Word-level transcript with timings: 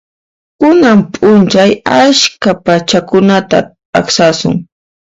Kunan 0.59 0.99
p'unchay 1.17 1.71
askha 1.99 2.51
p'achakunata 2.63 3.57
t'aqsasun. 3.91 4.53